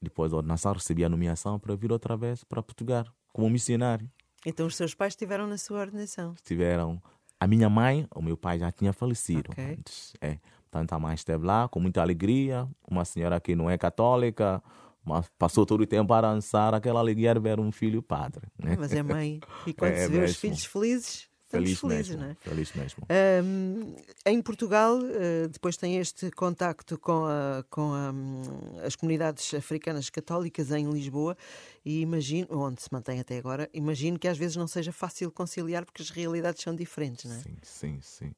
Depois 0.00 0.30
da 0.30 0.38
ordenação 0.38 0.72
recebi 0.72 1.04
a 1.04 1.08
nomeação 1.08 1.58
para 1.58 1.74
vir 1.74 1.90
outra 1.90 2.16
vez 2.16 2.44
para 2.44 2.62
Portugal, 2.62 3.06
como 3.32 3.48
missionário. 3.50 4.10
Então 4.44 4.66
os 4.66 4.76
seus 4.76 4.94
pais 4.94 5.12
estiveram 5.12 5.46
na 5.46 5.58
sua 5.58 5.80
ordenação? 5.80 6.32
Estiveram. 6.34 7.02
A 7.38 7.46
minha 7.46 7.68
mãe, 7.68 8.06
o 8.14 8.22
meu 8.22 8.36
pai 8.36 8.58
já 8.58 8.70
tinha 8.70 8.92
falecido 8.92 9.50
okay. 9.50 9.72
antes. 9.72 10.14
É. 10.20 10.38
Portanto, 10.70 10.92
a 10.92 10.98
mãe 10.98 11.14
esteve 11.14 11.44
lá 11.44 11.68
com 11.68 11.80
muita 11.80 12.00
alegria. 12.00 12.68
Uma 12.88 13.04
senhora 13.04 13.40
que 13.40 13.54
não 13.54 13.68
é 13.68 13.76
católica, 13.76 14.62
mas 15.04 15.30
passou 15.38 15.64
todo 15.64 15.82
o 15.82 15.86
tempo 15.86 16.12
a 16.12 16.20
dançar 16.20 16.74
aquela 16.74 17.00
alegria 17.00 17.34
de 17.34 17.40
ver 17.40 17.60
um 17.60 17.70
filho 17.70 18.02
padre. 18.02 18.48
Né? 18.58 18.76
Mas 18.78 18.92
é 18.92 19.02
mãe. 19.02 19.40
E 19.66 19.72
quando 19.74 19.92
é, 19.92 20.04
se 20.04 20.08
vê 20.08 20.18
mesmo. 20.18 20.24
os 20.26 20.36
filhos 20.36 20.64
felizes, 20.64 21.28
Feliz 21.48 21.78
felizes, 21.78 22.08
mesmo, 22.08 22.22
não 22.22 22.30
é? 22.30 22.36
Feliz 22.40 22.72
mesmo. 22.72 23.06
Um, 23.44 23.94
em 24.24 24.42
Portugal, 24.42 24.98
uh, 24.98 25.48
depois 25.48 25.76
tem 25.76 25.96
este 25.98 26.28
contacto 26.32 26.98
com, 26.98 27.24
a, 27.24 27.64
com 27.70 27.92
a, 27.92 28.10
um, 28.10 28.80
as 28.84 28.96
comunidades 28.96 29.54
africanas 29.54 30.10
católicas 30.10 30.72
em 30.72 30.90
Lisboa 30.90 31.36
e 31.84 32.00
imagino, 32.00 32.48
onde 32.50 32.82
se 32.82 32.92
mantém 32.92 33.20
até 33.20 33.38
agora, 33.38 33.70
imagino 33.72 34.18
que 34.18 34.26
às 34.26 34.36
vezes 34.36 34.56
não 34.56 34.66
seja 34.66 34.92
fácil 34.92 35.30
conciliar 35.30 35.84
porque 35.84 36.02
as 36.02 36.10
realidades 36.10 36.62
são 36.62 36.74
diferentes, 36.74 37.26
não 37.26 37.36
é? 37.36 37.40
Sim, 37.40 37.56
sim, 37.62 37.98
sim. 38.02 38.34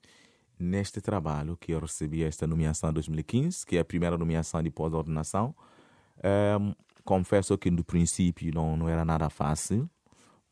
Neste 0.58 1.00
trabalho 1.00 1.56
que 1.56 1.72
eu 1.72 1.78
recebi 1.78 2.22
esta 2.22 2.46
nomeação 2.46 2.90
em 2.90 2.92
2015, 2.92 3.64
que 3.64 3.78
é 3.78 3.80
a 3.80 3.84
primeira 3.84 4.18
nomeação 4.18 4.62
de 4.62 4.70
pós-ordenação, 4.70 5.54
um, 6.60 6.74
confesso 7.04 7.56
que 7.56 7.70
no 7.70 7.82
princípio 7.82 8.52
não, 8.52 8.76
não 8.76 8.86
era 8.86 9.02
nada 9.02 9.30
fácil, 9.30 9.88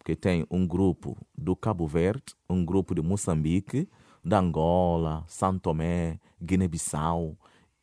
porque 0.07 0.15
tem 0.15 0.47
um 0.49 0.65
grupo 0.65 1.19
do 1.37 1.57
Cabo 1.57 1.85
Verde, 1.85 2.37
um 2.49 2.65
grupo 2.65 2.95
de 2.95 3.03
Moçambique, 3.03 3.89
da 4.25 4.39
Angola, 4.39 5.25
São 5.27 5.59
Tomé, 5.59 6.21
Guiné-Bissau, 6.41 7.37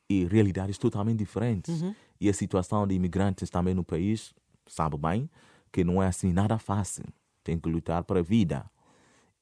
e 0.09 0.23
realidades 0.23 0.77
totalmente 0.77 1.17
diferentes. 1.17 1.81
Uhum. 1.81 1.93
E 2.21 2.29
a 2.29 2.33
situação 2.33 2.87
de 2.87 2.95
imigrantes 2.95 3.49
também 3.49 3.73
no 3.73 3.83
país, 3.83 4.33
sabe 4.65 4.95
bem, 4.97 5.29
que 5.69 5.83
não 5.83 6.01
é 6.01 6.07
assim 6.07 6.31
nada 6.31 6.57
fácil. 6.57 7.03
Tem 7.43 7.59
que 7.59 7.67
lutar 7.67 8.05
para 8.05 8.21
a 8.21 8.23
vida. 8.23 8.71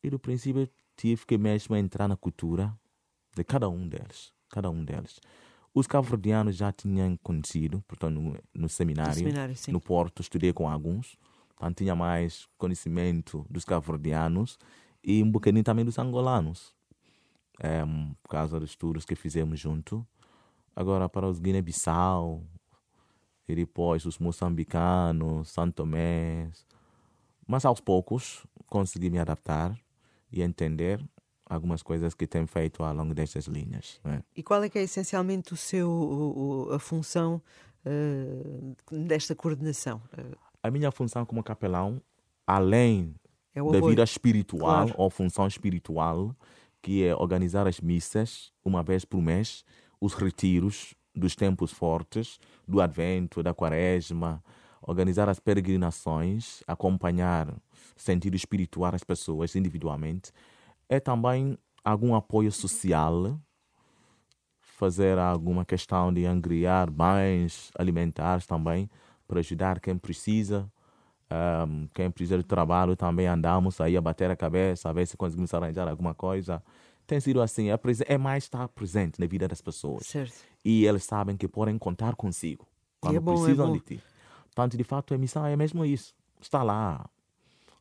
E 0.03 0.09
no 0.09 0.17
princípio 0.17 0.67
tive 0.97 1.23
que 1.27 1.37
mesmo 1.37 1.75
entrar 1.75 2.07
na 2.07 2.17
cultura 2.17 2.75
de 3.35 3.43
cada 3.43 3.69
um 3.69 3.87
deles. 3.87 4.33
Cada 4.49 4.71
um 4.71 4.83
deles. 4.83 5.19
Os 5.71 5.85
cabo-verdianos 5.85 6.55
já 6.55 6.71
tinham 6.71 7.15
conhecido, 7.21 7.83
portanto, 7.87 8.19
no, 8.19 8.35
no 8.55 8.67
seminário, 8.67 9.11
no, 9.11 9.17
seminário 9.19 9.55
no 9.67 9.79
Porto, 9.79 10.23
estudei 10.23 10.51
com 10.51 10.67
alguns, 10.67 11.15
portanto, 11.61 11.77
tinha 11.77 11.95
mais 11.95 12.47
conhecimento 12.57 13.45
dos 13.47 13.63
cabo-verdianos 13.63 14.57
e 15.03 15.21
um 15.21 15.29
bocadinho 15.29 15.63
também 15.63 15.85
dos 15.85 15.99
angolanos, 15.99 16.73
é, 17.59 17.83
por 18.23 18.29
causa 18.29 18.59
dos 18.59 18.71
estudos 18.71 19.05
que 19.05 19.15
fizemos 19.15 19.59
junto. 19.59 20.05
Agora, 20.75 21.07
para 21.07 21.27
os 21.27 21.37
Guiné-Bissau, 21.37 22.41
e 23.47 23.53
depois 23.53 24.05
os 24.05 24.17
moçambicanos, 24.17 25.49
Santo 25.49 25.75
Tomé, 25.75 26.49
mas 27.45 27.63
aos 27.63 27.79
poucos 27.79 28.43
consegui 28.65 29.11
me 29.11 29.19
adaptar 29.19 29.77
e 30.31 30.41
entender 30.41 30.99
algumas 31.45 31.83
coisas 31.83 32.15
que 32.15 32.25
tem 32.25 32.47
feito 32.47 32.83
ao 32.83 32.91
longo 32.95 33.13
destas 33.13 33.45
linhas. 33.45 33.99
Né? 34.03 34.23
E 34.35 34.41
qual 34.41 34.63
é 34.63 34.69
que 34.69 34.79
é 34.79 34.83
essencialmente 34.83 35.53
o 35.53 35.57
seu, 35.57 35.91
o, 35.91 36.73
a 36.73 36.79
função 36.79 37.39
uh, 37.85 38.75
desta 39.05 39.35
coordenação? 39.35 40.01
A 40.63 40.69
minha 40.69 40.91
função 40.91 41.25
como 41.25 41.43
capelão, 41.43 42.01
além 42.45 43.15
é 43.53 43.61
da 43.61 43.79
vida 43.81 44.03
espiritual 44.03 44.85
claro. 44.85 44.93
ou 44.97 45.09
função 45.09 45.47
espiritual, 45.47 46.35
que 46.81 47.03
é 47.05 47.15
organizar 47.15 47.67
as 47.67 47.79
missas 47.79 48.51
uma 48.63 48.81
vez 48.81 49.05
por 49.05 49.21
mês, 49.21 49.63
os 49.99 50.13
retiros 50.13 50.93
dos 51.15 51.35
tempos 51.35 51.71
fortes, 51.71 52.39
do 52.67 52.79
Advento, 52.81 53.43
da 53.43 53.53
Quaresma, 53.53 54.43
organizar 54.81 55.29
as 55.29 55.39
peregrinações, 55.39 56.63
acompanhar, 56.65 57.53
sentido 57.95 58.35
espiritual 58.35 58.95
as 58.95 59.03
pessoas 59.03 59.55
individualmente. 59.55 60.31
É 60.89 60.99
também 60.99 61.57
algum 61.83 62.15
apoio 62.15 62.51
social, 62.51 63.39
fazer 64.59 65.17
alguma 65.19 65.63
questão 65.63 66.11
de 66.11 66.25
angriar 66.25 66.89
bens 66.89 67.71
alimentares 67.77 68.47
também, 68.47 68.89
para 69.31 69.39
ajudar 69.39 69.79
quem 69.79 69.97
precisa. 69.97 70.69
Um, 71.31 71.87
quem 71.93 72.11
precisa 72.11 72.37
de 72.37 72.43
trabalho 72.43 72.97
também 72.97 73.25
andamos 73.25 73.79
aí 73.79 73.95
a 73.95 74.01
bater 74.01 74.29
a 74.29 74.35
cabeça, 74.35 74.89
a 74.89 74.93
ver 74.93 75.07
se 75.07 75.15
conseguimos 75.15 75.53
arranjar 75.53 75.87
alguma 75.87 76.13
coisa. 76.13 76.61
Tem 77.07 77.17
sido 77.21 77.41
assim, 77.41 77.69
é, 77.69 77.79
é 78.07 78.17
mais 78.17 78.43
estar 78.43 78.67
presente 78.67 79.21
na 79.21 79.25
vida 79.25 79.47
das 79.47 79.61
pessoas. 79.61 80.05
Certo. 80.05 80.33
E 80.65 80.85
eles 80.85 81.05
sabem 81.05 81.37
que 81.37 81.47
podem 81.47 81.77
contar 81.77 82.15
consigo 82.15 82.67
quando 82.99 83.15
é 83.15 83.19
bom, 83.21 83.41
precisam 83.41 83.69
é 83.69 83.71
de 83.71 83.79
ti. 83.79 84.03
Tanto 84.53 84.75
de 84.75 84.83
fato 84.83 85.13
a 85.13 85.17
missão 85.17 85.45
é 85.45 85.55
mesmo 85.55 85.85
isso. 85.85 86.13
Está 86.41 86.61
lá. 86.61 87.09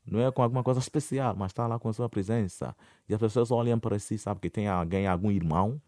Não 0.06 0.20
é 0.20 0.30
com 0.30 0.42
alguma 0.42 0.62
coisa 0.62 0.78
especial, 0.78 1.34
mas 1.36 1.50
está 1.50 1.66
lá 1.66 1.80
com 1.80 1.88
a 1.88 1.92
sua 1.92 2.08
presença. 2.08 2.74
E 3.08 3.14
as 3.14 3.18
pessoas 3.18 3.50
olham 3.50 3.80
para 3.80 3.98
si, 3.98 4.16
sabem 4.16 4.40
que 4.40 4.50
tem 4.50 4.68
alguém, 4.68 5.08
algum 5.08 5.30
irmão, 5.30 5.82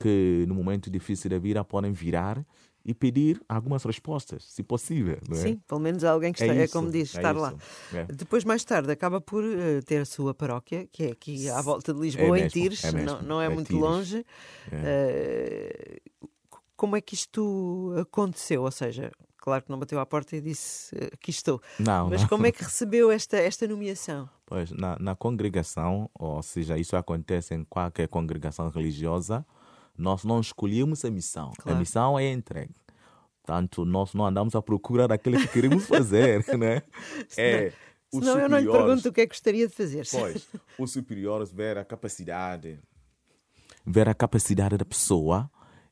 que 0.00 0.46
no 0.48 0.54
momento 0.54 0.90
difícil 0.90 1.30
da 1.30 1.38
vida 1.38 1.62
podem 1.62 1.92
virar 1.92 2.44
e 2.84 2.92
pedir 2.92 3.40
algumas 3.48 3.82
respostas, 3.84 4.44
se 4.44 4.62
possível. 4.62 5.18
Não 5.28 5.36
é? 5.36 5.40
Sim, 5.40 5.60
pelo 5.66 5.80
menos 5.80 6.04
alguém 6.04 6.32
que 6.32 6.42
está, 6.42 6.54
é, 6.54 6.64
é 6.64 6.68
como 6.68 6.90
diz, 6.90 7.14
é 7.14 7.18
estar 7.18 7.32
isso, 7.34 7.42
lá. 7.42 7.54
é. 7.94 8.04
Depois, 8.12 8.44
mais 8.44 8.62
tarde, 8.64 8.90
acaba 8.92 9.20
por 9.20 9.42
uh, 9.42 9.82
ter 9.86 10.02
a 10.02 10.04
sua 10.04 10.34
paróquia, 10.34 10.86
que 10.92 11.04
é 11.04 11.12
aqui 11.12 11.48
à 11.48 11.62
volta 11.62 11.94
de 11.94 12.00
Lisboa, 12.00 12.36
É 12.36 12.40
em 12.40 12.42
mesmo, 12.42 12.50
Tires, 12.50 12.84
é 12.84 12.92
mesmo, 12.92 13.06
não, 13.10 13.22
não 13.22 13.40
é, 13.40 13.46
é 13.46 13.48
muito 13.48 13.68
Tires. 13.68 13.80
longe. 13.82 14.26
Uh, 14.68 16.00
como 16.76 16.96
é 16.96 17.00
que 17.00 17.14
isto 17.14 17.94
aconteceu? 17.98 18.62
Ou 18.62 18.70
seja, 18.70 19.10
claro 19.38 19.62
que 19.62 19.70
não 19.70 19.78
bateu 19.78 19.98
à 20.00 20.06
porta 20.06 20.36
e 20.36 20.40
disse 20.40 20.94
uh, 20.94 21.10
aqui 21.12 21.30
estou. 21.30 21.60
Não, 21.78 22.08
Mas 22.10 22.22
não. 22.22 22.28
como 22.28 22.46
é 22.46 22.52
que 22.52 22.62
recebeu 22.62 23.10
esta, 23.10 23.36
esta 23.36 23.66
nomeação? 23.66 24.28
Pois, 24.46 24.70
na, 24.72 24.98
na 24.98 25.14
congregação, 25.16 26.10
ou 26.14 26.42
seja, 26.42 26.76
isso 26.76 26.96
acontece 26.96 27.54
em 27.54 27.64
qualquer 27.64 28.08
congregação 28.08 28.68
religiosa, 28.68 29.44
nós 29.96 30.24
não 30.24 30.40
escolhemos 30.40 31.04
a 31.04 31.10
missão. 31.10 31.52
Claro. 31.58 31.76
A 31.76 31.80
missão 31.80 32.18
é 32.18 32.30
entregue. 32.30 32.74
Portanto, 33.42 33.84
nós 33.84 34.14
não 34.14 34.26
andamos 34.26 34.54
à 34.54 34.62
procura 34.62 35.06
daquilo 35.06 35.38
que 35.38 35.48
queremos 35.48 35.86
fazer, 35.86 36.44
né? 36.56 36.82
É, 37.36 37.72
Senão 38.10 38.38
eu 38.38 38.48
não 38.48 38.58
lhe 38.58 38.70
pergunto 38.70 39.08
o 39.08 39.12
que 39.12 39.20
é 39.20 39.26
que 39.26 39.34
gostaria 39.34 39.68
de 39.68 39.74
fazer. 39.74 40.06
Pois, 40.10 40.48
os 40.78 40.92
superiores 40.92 41.52
ver 41.52 41.76
a 41.76 41.84
capacidade, 41.84 42.80
ver 43.84 44.08
a 44.08 44.14
capacidade 44.14 44.76
da 44.76 44.84
pessoa 44.84 45.50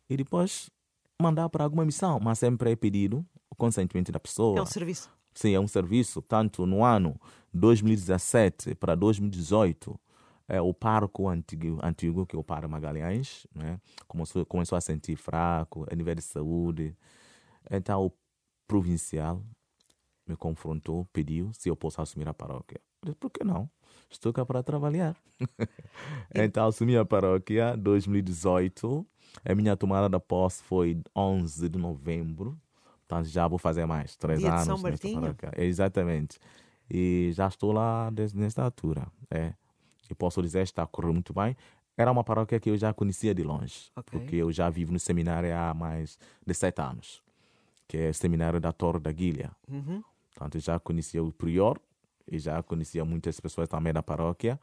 e 0.08 0.16
depois 0.16 0.70
mandar 1.20 1.48
para 1.48 1.64
alguma 1.64 1.84
missão, 1.84 2.18
mas 2.22 2.38
sempre 2.38 2.72
é 2.72 2.76
pedido 2.76 3.24
o 3.50 3.54
consentimento 3.54 4.10
da 4.10 4.20
pessoa. 4.20 4.58
É 4.58 4.62
um 4.62 4.66
serviço. 4.66 5.10
Sim, 5.34 5.54
é 5.54 5.60
um 5.60 5.68
serviço. 5.68 6.20
Tanto 6.22 6.66
no 6.66 6.84
ano 6.84 7.20
2017 7.52 8.74
para 8.74 8.94
2018, 8.94 9.98
é, 10.48 10.60
o 10.60 10.72
parco 10.74 11.28
antigo, 11.28 11.78
antigo, 11.82 12.26
que 12.26 12.36
é 12.36 12.38
o 12.38 12.44
Parque 12.44 12.66
Magalhães, 12.66 13.46
né, 13.54 13.80
começou, 14.06 14.44
começou 14.46 14.76
a 14.76 14.80
sentir 14.80 15.16
fraco, 15.16 15.86
a 15.90 15.94
nível 15.94 16.14
de 16.14 16.22
saúde. 16.22 16.96
Então, 17.70 18.06
o 18.06 18.12
provincial 18.66 19.42
me 20.26 20.36
confrontou, 20.36 21.06
pediu 21.12 21.52
se 21.52 21.68
eu 21.68 21.76
posso 21.76 22.00
assumir 22.00 22.28
a 22.28 22.34
paróquia. 22.34 22.80
Eu 23.02 23.06
disse, 23.06 23.16
por 23.18 23.30
que 23.30 23.44
não? 23.44 23.68
Estou 24.10 24.32
cá 24.32 24.44
para 24.44 24.62
trabalhar. 24.62 25.16
então, 26.34 26.66
assumi 26.66 26.96
a 26.96 27.04
paróquia 27.04 27.76
2018. 27.76 29.06
A 29.44 29.54
minha 29.54 29.76
tomada 29.76 30.08
da 30.08 30.20
posse 30.20 30.62
foi 30.62 31.00
11 31.16 31.68
de 31.68 31.78
novembro. 31.78 32.58
Portanto, 33.08 33.28
já 33.28 33.48
vou 33.48 33.58
fazer 33.58 33.86
mais 33.86 34.16
três 34.16 34.38
Dia 34.38 34.50
de 34.50 34.54
anos 34.54 34.66
São 34.66 34.78
nesta 34.78 35.08
Martinho? 35.08 35.36
Exatamente. 35.56 36.38
E 36.90 37.30
já 37.32 37.48
estou 37.48 37.72
lá 37.72 38.10
desde 38.10 38.38
nesta 38.38 38.62
altura. 38.62 39.06
É. 39.30 39.54
Posso 40.14 40.42
dizer 40.42 40.62
está 40.62 40.82
a 40.82 40.86
correr 40.86 41.12
muito 41.12 41.32
bem. 41.32 41.56
Era 41.96 42.10
uma 42.10 42.24
paróquia 42.24 42.58
que 42.58 42.70
eu 42.70 42.76
já 42.76 42.92
conhecia 42.92 43.34
de 43.34 43.42
longe. 43.42 43.90
Ok. 43.96 44.18
Porque 44.18 44.36
eu 44.36 44.50
já 44.50 44.70
vivo 44.70 44.92
no 44.92 44.98
seminário 44.98 45.54
há 45.54 45.74
mais 45.74 46.18
de 46.46 46.54
sete 46.54 46.80
anos. 46.80 47.22
Que 47.86 47.98
é 47.98 48.10
o 48.10 48.14
seminário 48.14 48.60
da 48.60 48.72
Torre 48.72 49.00
da 49.00 49.12
Guilha. 49.12 49.50
Uhum. 49.68 50.02
Portanto, 50.30 50.54
eu 50.56 50.60
já 50.60 50.78
conhecia 50.80 51.22
o 51.22 51.30
prior 51.32 51.78
e 52.26 52.38
já 52.38 52.62
conhecia 52.62 53.04
muitas 53.04 53.38
pessoas 53.38 53.68
também 53.68 53.92
da 53.92 54.02
paróquia 54.02 54.58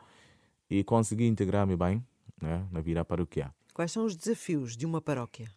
e 0.69 0.83
consegui 0.83 1.27
integrar-me 1.27 1.75
bem 1.75 2.03
né, 2.41 2.65
na 2.71 2.81
vida 2.81 3.03
paroquial. 3.05 3.53
Quais 3.73 3.91
são 3.91 4.05
os 4.05 4.15
desafios 4.15 4.75
de 4.75 4.85
uma 4.85 5.01
paróquia? 5.01 5.47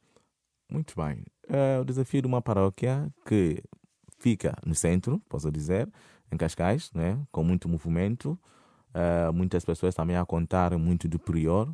Muito 0.68 0.94
bem. 0.96 1.24
É 1.48 1.78
o 1.80 1.84
desafio 1.84 2.22
de 2.22 2.28
uma 2.28 2.40
paróquia 2.40 3.12
que 3.26 3.62
fica 4.18 4.56
no 4.64 4.74
centro, 4.74 5.20
posso 5.28 5.50
dizer, 5.50 5.90
em 6.30 6.36
Cascais, 6.36 6.90
né, 6.92 7.18
com 7.30 7.42
muito 7.42 7.68
movimento, 7.68 8.38
eh, 8.94 9.30
muitas 9.32 9.64
pessoas 9.64 9.94
também 9.94 10.16
a 10.16 10.24
contar 10.24 10.76
muito 10.78 11.08
do 11.08 11.18
prior. 11.18 11.68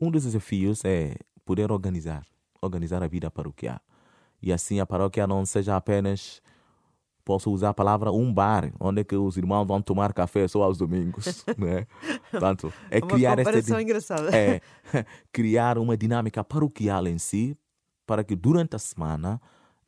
Um 0.00 0.10
dos 0.10 0.24
desafios 0.24 0.84
é 0.84 1.16
poder 1.44 1.70
organizar, 1.70 2.24
organizar 2.60 3.02
a 3.02 3.08
vida 3.08 3.30
paroquial. 3.30 3.80
E 4.40 4.52
assim 4.52 4.80
a 4.80 4.86
paróquia 4.86 5.26
não 5.26 5.46
seja 5.46 5.76
apenas, 5.76 6.42
posso 7.24 7.50
usar 7.52 7.68
a 7.70 7.74
palavra, 7.74 8.10
um 8.10 8.32
bar, 8.32 8.72
onde 8.80 9.02
é 9.02 9.04
que 9.04 9.14
os 9.16 9.36
irmãos 9.36 9.64
vão 9.64 9.80
tomar 9.80 10.12
café 10.12 10.48
só 10.48 10.62
aos 10.62 10.78
domingos. 10.78 11.44
Né? 11.56 11.86
Portanto, 12.30 12.72
é 12.90 12.98
uma 12.98 13.06
criar 13.08 13.36
di- 13.36 13.82
engraçada. 13.82 14.30
é 14.36 14.60
criar 15.32 15.78
uma 15.78 15.96
dinâmica 15.96 16.42
paroquial 16.42 17.06
em 17.06 17.18
si, 17.18 17.56
para 18.06 18.24
que 18.24 18.34
durante 18.34 18.74
a 18.74 18.78
semana 18.78 19.40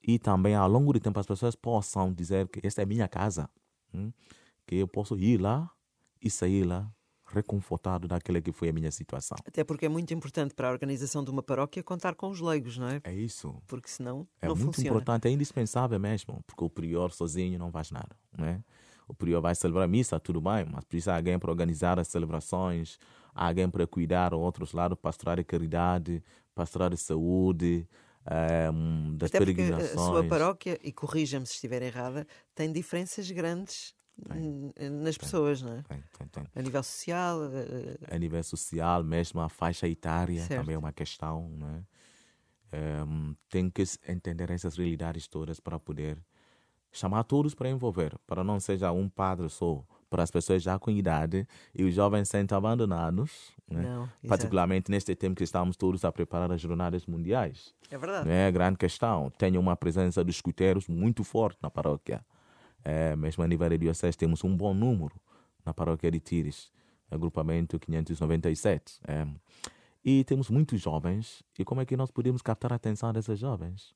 e 0.07 0.19
também 0.19 0.55
ao 0.55 0.69
longo 0.69 0.93
do 0.93 1.01
tempo 1.01 1.19
as 1.19 1.27
pessoas 1.27 1.57
possam 1.57 2.13
dizer 2.13 2.47
que 2.49 2.65
esta 2.65 2.83
é 2.83 2.87
minha 2.87 3.09
casa, 3.09 3.49
hum, 3.93 4.13
que 4.67 4.77
eu 4.77 4.87
posso 4.87 5.17
ir 5.19 5.41
lá 5.41 5.69
e 6.25 6.31
sair 6.31 6.65
lá 6.65 6.91
reconfortado 7.27 8.07
daquela 8.09 8.41
que 8.41 8.53
foi 8.53 8.69
a 8.69 8.73
minha 8.73 8.91
situação. 8.91 9.37
Até 9.47 9.65
porque 9.65 9.87
é 9.87 9.89
muito 9.89 10.13
importante 10.15 10.55
para 10.55 10.69
a 10.69 10.73
organização 10.73 11.25
de 11.25 11.31
uma 11.31 11.43
paróquia 11.43 11.83
contar 11.83 12.15
com 12.15 12.29
os 12.31 12.41
leigos, 12.41 12.79
não 12.79 12.89
é? 12.89 13.03
É 13.03 13.13
isso. 13.13 13.55
Porque 13.67 13.89
senão 13.89 14.27
É 14.41 14.47
não 14.47 14.55
muito 14.55 14.77
funciona. 14.77 14.91
importante, 14.91 15.29
é 15.29 15.31
indispensável 15.31 15.99
mesmo, 15.99 16.43
porque 16.47 16.65
o 16.65 16.71
prior 16.71 17.11
sozinho 17.11 17.59
não 17.59 17.71
faz 17.73 17.91
nada, 17.91 18.17
né? 18.37 18.63
O 19.09 19.15
prior 19.15 19.41
vai 19.41 19.55
celebrar 19.55 19.85
a 19.85 19.89
missa, 19.89 20.19
tudo 20.19 20.41
bem, 20.41 20.65
mas 20.71 20.85
precisa 20.85 21.13
de 21.13 21.17
alguém 21.19 21.39
para 21.39 21.51
organizar 21.51 21.99
as 21.99 22.09
celebrações, 22.09 22.99
alguém 23.35 23.69
para 23.69 23.87
cuidar 23.87 24.33
outros 24.33 24.73
lados, 24.73 24.99
pastoral 25.01 25.37
de 25.37 25.45
caridade, 25.45 26.23
pastoral 26.55 26.89
de 26.89 26.97
saúde, 26.97 27.87
eh, 28.27 28.71
das 29.17 29.31
Até 29.31 29.41
porque 29.41 29.75
a 29.81 29.97
peregrinações. 29.97 29.99
sua 29.99 30.23
paróquia, 30.25 30.79
e 30.83 30.93
corrija-me 30.93 31.47
se 31.47 31.55
estiver 31.55 31.83
errada, 31.83 32.27
tem 32.55 32.73
diferenças 32.73 33.31
grandes 33.31 33.95
n- 34.35 34.73
nas 35.03 35.17
pessoas, 35.19 35.63
não 35.63 35.73
é? 35.73 35.83
Tem, 35.83 36.03
tem, 36.19 36.27
tem. 36.29 36.45
A 36.55 36.63
nível 36.63 36.83
social, 36.83 37.45
eh, 37.53 37.99
A 38.15 38.19
nível 38.19 38.43
social, 38.45 39.03
mesmo 39.05 39.41
a 39.41 39.49
faixa 39.49 39.89
etária 39.89 40.41
Certo. 40.43 40.61
também 40.61 40.75
é 40.75 40.79
uma 40.79 40.93
questão, 40.93 41.49
né? 41.51 41.83
Em, 42.73 43.37
tem 43.49 43.71
que 43.71 43.83
entender 44.09 44.51
essas 44.51 44.77
realidades 44.77 45.29
todas 45.29 45.61
para 45.61 45.79
poder 45.79 46.19
chamar 46.91 47.25
todos 47.25 47.55
para 47.55 47.69
envolver, 47.69 48.17
para 48.27 48.43
não 48.45 48.59
seja 48.61 48.91
um 48.93 49.09
padre 49.09 49.49
só, 49.49 49.85
para 50.11 50.23
as 50.23 50.31
pessoas 50.31 50.63
já 50.63 50.79
com 50.79 50.91
idade 50.91 51.47
e 51.75 51.83
os 51.85 51.93
jovens 51.95 52.29
sendo 52.29 52.53
abandonados, 52.55 53.53
né? 53.69 53.83
Não, 53.83 54.03
exato. 54.05 54.29
particularmente 54.29 54.91
neste 54.91 55.15
tempo 55.15 55.35
que 55.37 55.43
estamos 55.45 55.77
todos 55.77 56.05
a 56.05 56.13
preparar 56.13 56.51
as 56.53 56.61
jornadas 56.61 57.05
mundiais. 57.07 57.75
é 57.91 57.99
verdade. 57.99 58.29
É 58.29 58.51
grande 58.51 58.77
questão. 58.79 59.31
Tenho 59.39 59.61
uma 59.61 59.77
presença 59.77 60.23
dos 60.25 60.37
escuteiros 60.37 60.87
muito 60.89 61.23
forte 61.25 61.59
na 61.63 61.71
paróquia. 61.71 62.25
É, 62.85 63.17
mesmo 63.17 63.43
a 63.43 63.49
nível 63.49 63.69
da 63.69 63.77
diocese, 63.77 64.17
temos 64.17 64.45
um 64.45 64.55
bom 64.55 64.75
número 64.75 65.19
na 65.65 65.73
paróquia 65.73 66.11
de 66.11 66.21
Tires, 66.21 66.71
agrupamento 67.11 67.79
597. 67.79 69.01
É. 69.09 69.27
E 70.05 70.23
temos 70.25 70.51
muitos 70.51 70.81
jovens. 70.81 71.43
E 71.59 71.65
como 71.65 71.81
é 71.81 71.87
que 71.87 71.97
nós 71.97 72.11
podemos 72.11 72.43
captar 72.43 72.73
a 72.73 72.77
atenção 72.77 73.13
desses 73.13 73.39
jovens? 73.39 73.95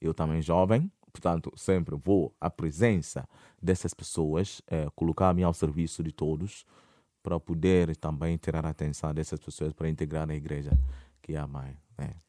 Eu 0.00 0.12
também 0.12 0.42
jovem, 0.42 0.90
portanto, 1.12 1.52
sempre 1.56 1.94
vou 1.94 2.34
à 2.40 2.50
presença 2.50 3.28
dessas 3.62 3.94
pessoas, 3.94 4.60
é, 4.66 4.88
colocar-me 4.96 5.44
ao 5.44 5.54
serviço 5.54 6.02
de 6.02 6.10
todos, 6.10 6.66
para 7.22 7.38
poder 7.38 7.96
também 7.96 8.36
tirar 8.36 8.66
a 8.66 8.70
atenção 8.70 9.14
dessas 9.14 9.40
pessoas 9.40 9.72
para 9.72 9.88
integrar 9.88 10.26
na 10.26 10.34
igreja, 10.34 10.78
que 11.22 11.34
é 11.34 11.38
a 11.38 11.46
mãe. 11.46 11.78
É. 11.96 12.23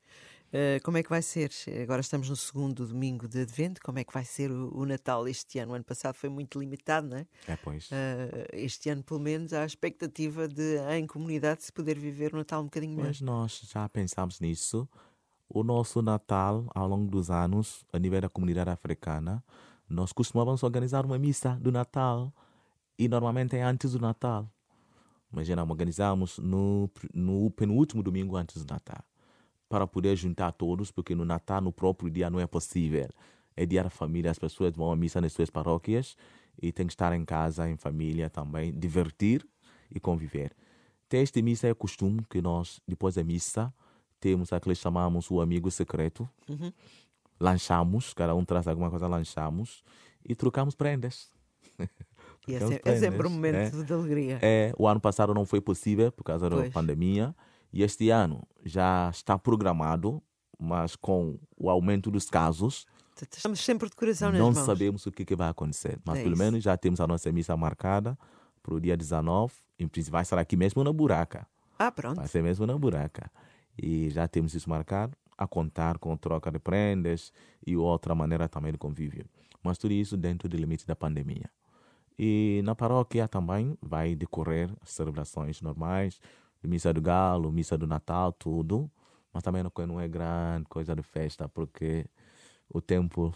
Eh, 0.58 0.80
como 0.86 0.98
é 0.98 1.04
que 1.04 1.10
vai 1.10 1.22
ser? 1.22 1.52
Agora 1.84 2.00
estamos 2.00 2.30
no 2.30 2.36
segundo 2.38 2.88
domingo 2.88 3.28
de 3.28 3.42
Advento. 3.42 3.82
Como 3.84 4.00
é 4.00 4.06
que 4.06 4.14
vai 4.14 4.24
ser 4.24 4.50
o, 4.50 4.74
o 4.74 4.86
Natal 4.86 5.28
este 5.28 5.60
ano? 5.60 5.74
O 5.74 5.76
ano 5.76 5.84
passado 5.84 6.16
foi 6.16 6.30
muito 6.30 6.58
limitado, 6.58 7.10
não 7.10 7.18
é? 7.18 7.28
É, 7.46 7.58
pois. 7.58 7.90
Eh, 7.92 8.48
este 8.54 8.90
ano, 8.90 9.04
pelo 9.04 9.20
menos, 9.20 9.52
há 9.52 9.64
a 9.64 9.66
expectativa 9.66 10.48
de, 10.48 10.78
em 10.98 11.06
comunidade, 11.06 11.62
se 11.62 11.74
poder 11.74 12.00
viver 12.00 12.34
o 12.34 12.38
Natal 12.38 12.62
um 12.62 12.66
bocadinho 12.66 12.94
melhor. 12.94 13.08
Mas 13.10 13.20
nós 13.20 13.64
já 13.70 13.90
pensamos 13.90 14.40
nisso. 14.40 14.88
O 15.50 15.62
nosso 15.62 16.02
Natal, 16.02 16.66
ao 16.74 16.88
longo 16.88 17.12
dos 17.12 17.30
anos, 17.30 17.84
a 17.92 18.00
nível 18.00 18.22
da 18.22 18.30
comunidade 18.30 18.70
africana, 18.70 19.44
nós 19.90 20.14
costumávamos 20.14 20.64
organizar 20.64 21.06
uma 21.06 21.20
missa 21.20 21.60
do 21.62 21.70
Natal 21.70 22.34
e 22.98 23.10
normalmente 23.10 23.58
é 23.58 23.62
antes 23.62 23.92
do 23.92 24.00
Natal. 24.00 24.50
Imagina, 25.34 25.64
organizamos 25.64 26.40
no, 26.40 26.90
no 27.14 27.52
penúltimo 27.52 28.02
domingo 28.02 28.38
antes 28.38 28.64
do 28.64 28.74
Natal, 28.74 29.04
para 29.68 29.88
poder 29.88 30.16
juntar 30.16 30.52
todos, 30.52 30.92
porque 30.92 31.16
no 31.16 31.26
Natal, 31.26 31.62
no 31.62 31.72
próprio 31.72 32.10
dia, 32.10 32.30
não 32.30 32.40
é 32.40 32.48
possível. 32.48 33.10
É 33.56 33.66
dia 33.66 33.84
da 33.84 33.90
família, 33.90 34.32
as 34.32 34.40
pessoas 34.40 34.76
vão 34.76 34.92
à 34.92 34.96
missa 34.96 35.22
nas 35.22 35.34
suas 35.34 35.50
paróquias 35.50 36.16
e 36.62 36.72
tem 36.72 36.86
que 36.86 36.94
estar 36.94 37.14
em 37.14 37.26
casa, 37.26 37.70
em 37.70 37.78
família 37.78 38.30
também, 38.30 38.72
divertir 38.72 39.46
e 39.90 40.00
conviver. 40.00 40.56
Teste 41.08 41.42
missa 41.42 41.68
é 41.68 41.74
costume 41.74 42.22
que 42.30 42.42
nós, 42.42 42.82
depois 42.88 43.16
da 43.16 43.24
missa, 43.24 43.74
temos 44.20 44.52
aquele 44.52 44.76
que 44.76 44.82
chamamos 44.82 45.30
o 45.30 45.40
amigo 45.40 45.70
secreto. 45.70 46.28
Uhum. 46.50 46.72
Lanchamos, 47.40 48.14
cada 48.14 48.34
um 48.34 48.44
traz 48.44 48.68
alguma 48.68 48.90
coisa, 48.90 49.08
lanchamos 49.08 49.84
e 50.28 50.36
trocamos 50.36 50.76
prendas. 50.76 51.30
E 52.48 52.56
é, 52.56 52.60
se, 52.60 52.82
é, 52.84 52.96
sempre 52.98 53.28
um 53.28 53.30
momento 53.30 53.80
é, 53.80 53.84
de 53.84 53.94
alegria. 53.94 54.40
É, 54.42 54.74
o 54.78 54.88
ano 54.88 55.00
passado 55.00 55.34
não 55.34 55.46
foi 55.46 55.62
possível 55.62 56.12
por 56.12 56.24
causa 56.24 56.50
pois. 56.50 56.66
da 56.66 56.72
pandemia. 56.72 57.36
E 57.72 57.84
este 57.84 58.10
ano 58.10 58.44
já 58.64 59.10
está 59.12 59.38
programado, 59.38 60.22
mas 60.60 60.96
com 60.96 61.38
o 61.58 61.70
aumento 61.70 62.10
dos 62.10 62.30
casos. 62.30 62.86
Estamos 63.32 63.60
sempre 63.60 63.90
de 63.90 63.96
coração 63.96 64.30
nas 64.32 64.40
Não 64.40 64.52
mãos. 64.52 64.66
sabemos 64.66 65.06
o 65.06 65.12
que, 65.12 65.24
que 65.26 65.36
vai 65.36 65.50
acontecer. 65.50 66.00
Mas 66.06 66.20
é 66.20 66.24
pelo 66.24 66.34
isso. 66.34 66.44
menos 66.44 66.64
já 66.64 66.76
temos 66.78 67.00
a 67.00 67.08
nossa 67.08 67.32
missa 67.32 67.56
marcada 67.56 68.18
para 68.62 68.74
o 68.74 68.80
dia 68.80 68.96
19. 68.98 69.54
Em 69.80 69.88
princípio, 69.88 70.14
vai 70.14 70.22
estar 70.22 70.38
aqui 70.40 70.56
mesmo 70.58 70.84
na 70.84 70.92
buraca. 70.92 71.48
Ah, 71.78 71.92
pronto. 71.92 72.16
Vai 72.16 72.28
ser 72.28 72.42
mesmo 72.42 72.66
na 72.66 72.78
buraca. 72.78 73.30
E 73.78 74.10
já 74.10 74.28
temos 74.28 74.54
isso 74.54 74.70
marcado, 74.70 75.18
a 75.38 75.46
contar 75.46 75.98
com 75.98 76.16
troca 76.16 76.50
de 76.50 76.60
prendas 76.60 77.32
e 77.66 77.76
outra 77.76 78.16
maneira 78.16 78.48
também 78.48 78.72
de 78.72 78.78
convívio. 78.78 79.26
Mas 79.62 79.78
tudo 79.78 79.94
isso 79.94 80.16
dentro 80.16 80.48
do 80.48 80.56
limite 80.56 80.88
da 80.88 80.96
pandemia. 80.96 81.50
E 82.18 82.62
na 82.64 82.74
paróquia 82.74 83.28
também 83.28 83.78
vai 83.82 84.16
decorrer 84.16 84.70
as 84.82 84.92
celebrações 84.92 85.62
normais, 85.62 86.20
missa 86.66 86.94
do 86.94 87.02
galo, 87.02 87.52
missa 87.52 87.78
do 87.78 87.88
Natal, 87.88 88.32
tudo. 88.32 88.90
Mas 89.34 89.44
também 89.44 89.64
não 89.64 90.00
é 90.00 90.08
grande 90.08 90.66
coisa 90.70 90.96
de 90.96 91.04
festa, 91.04 91.50
porque 91.50 92.06
o 92.70 92.80
tempo 92.82 93.34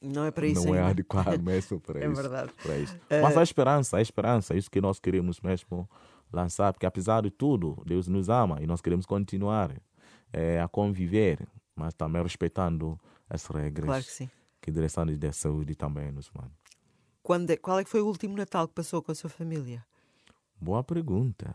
não 0.00 0.24
é 0.24 0.30
para 0.30 0.46
isso 0.46 0.64
não 0.64 0.74
é 0.74 0.78
ainda. 0.78 0.88
é 0.88 0.90
adequado 0.92 1.40
mesmo 1.42 1.80
para 1.80 2.00
é 2.00 2.06
isso. 2.06 2.22
Verdade. 2.22 2.52
Para 2.62 2.78
isso. 2.78 2.96
Uh... 2.96 3.22
Mas 3.22 3.36
a 3.36 3.42
esperança, 3.42 3.96
a 3.98 4.02
esperança, 4.02 4.56
isso 4.56 4.70
que 4.70 4.80
nós 4.80 4.98
queremos 4.98 5.40
mesmo 5.40 5.88
lançar, 6.32 6.72
porque 6.72 6.86
apesar 6.86 7.22
de 7.22 7.30
tudo, 7.30 7.82
Deus 7.84 8.08
nos 8.08 8.28
ama 8.28 8.58
e 8.62 8.66
nós 8.66 8.80
queremos 8.80 9.04
continuar 9.04 9.74
é, 10.32 10.60
a 10.60 10.68
conviver, 10.68 11.46
mas 11.74 11.92
também 11.92 12.22
respeitando 12.22 12.98
as 13.28 13.44
regras 13.46 13.86
claro 13.86 14.04
que, 14.04 14.10
sim. 14.10 14.30
que 14.62 14.70
direção 14.70 15.04
da 15.06 15.32
saúde 15.32 15.74
também 15.74 16.10
nos 16.10 16.30
manda. 16.30 16.52
Quando, 17.22 17.50
é, 17.50 17.56
qual 17.56 17.78
é 17.78 17.84
que 17.84 17.90
foi 17.90 18.00
o 18.00 18.06
último 18.06 18.36
Natal 18.36 18.66
que 18.66 18.74
passou 18.74 19.02
com 19.02 19.12
a 19.12 19.14
sua 19.14 19.28
família? 19.28 19.84
Boa 20.58 20.82
pergunta. 20.82 21.54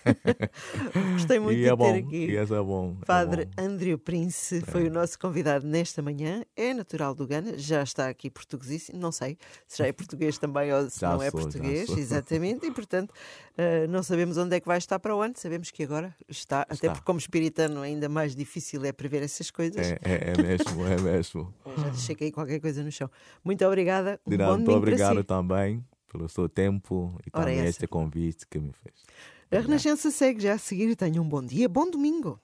Gostei 1.13 1.39
muito 1.39 1.57
e 1.57 1.63
de 1.63 1.65
é 1.65 1.69
ter 1.69 1.75
bom, 1.75 1.95
aqui. 1.95 2.25
E 2.31 2.37
é 2.37 2.45
bom, 2.45 2.95
Padre 3.05 3.49
é 3.57 3.61
André 3.61 3.97
Prince 3.97 4.61
foi 4.61 4.85
é. 4.85 4.89
o 4.89 4.91
nosso 4.91 5.19
convidado 5.19 5.67
nesta 5.67 6.01
manhã. 6.01 6.43
É 6.55 6.73
natural 6.73 7.13
do 7.13 7.27
Gana, 7.27 7.57
já 7.57 7.83
está 7.83 8.07
aqui 8.07 8.29
portuguesíssimo. 8.29 8.97
Não 8.97 9.11
sei 9.11 9.37
se 9.67 9.79
já 9.79 9.87
é 9.87 9.91
português 9.91 10.37
também 10.37 10.73
ou 10.73 10.89
se 10.89 11.01
já 11.01 11.09
não 11.09 11.17
sou, 11.17 11.27
é 11.27 11.31
português, 11.31 11.89
exatamente. 11.89 12.65
E 12.65 12.71
portanto 12.71 13.11
uh, 13.11 13.87
não 13.89 14.01
sabemos 14.03 14.37
onde 14.37 14.55
é 14.55 14.59
que 14.59 14.67
vai 14.67 14.77
estar 14.77 14.99
para 14.99 15.15
o 15.15 15.21
ano. 15.21 15.33
Sabemos 15.37 15.69
que 15.69 15.83
agora 15.83 16.15
está, 16.29 16.61
está. 16.61 16.73
até 16.73 16.89
porque 16.89 17.05
como 17.05 17.19
espiritano 17.19 17.81
ainda 17.81 18.07
mais 18.07 18.35
difícil 18.35 18.83
é 18.85 18.91
prever 18.93 19.21
essas 19.21 19.51
coisas. 19.51 19.85
É, 19.85 19.99
é, 20.01 20.33
é 20.37 20.41
mesmo, 20.41 20.87
é 20.87 21.01
mesmo. 21.01 21.53
já 21.77 21.89
deixei 21.89 22.15
cair 22.15 22.31
qualquer 22.31 22.59
coisa 22.59 22.81
no 22.83 22.91
chão. 22.91 23.09
Muito 23.43 23.65
obrigada 23.65 24.19
um 24.25 24.37
bom 24.37 24.51
muito 24.57 24.71
obrigado 24.71 25.17
si. 25.17 25.23
também 25.23 25.83
pelo 26.11 26.29
seu 26.29 26.47
tempo 26.47 27.17
e 27.25 27.29
Ora 27.33 27.45
também 27.45 27.59
essa. 27.59 27.69
este 27.69 27.87
convite 27.87 28.47
que 28.47 28.59
me 28.59 28.71
fez. 28.71 29.03
A 29.51 29.59
Renascença 29.59 30.09
segue 30.09 30.41
já 30.41 30.53
a 30.53 30.57
seguir. 30.57 30.95
Tenha 30.95 31.21
um 31.21 31.27
bom 31.27 31.43
dia, 31.43 31.67
bom 31.67 31.89
domingo. 31.89 32.39